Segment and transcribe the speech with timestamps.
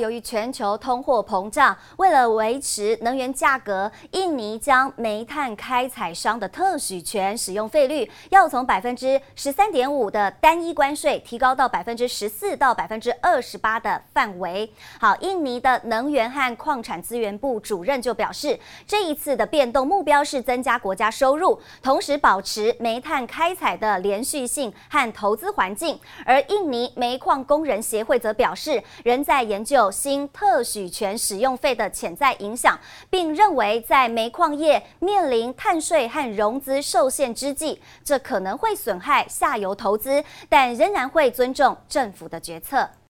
[0.00, 14.72] 由于全球通货膨胀，为了维持能源价格，印尼将煤炭开采商的特许权使用费率要从百分之十三点五的单一关税提高到百分之十四到百分之二十八的范围。
[14.98, 26.00] 好，印尼的能源和矿产资源部主任就表示，这一次的变动目标是增加国家收入，同时保持煤炭开采的连续性和投资环境。
[26.24, 29.89] 而印尼煤矿工人协会则表示，仍在研究。
[29.90, 42.88] 新特许权使用费的潜在影响，并认为在煤矿业面临碳税和融资受限之际，这可能会损害下游投资，但仍然会尊重政府的决策。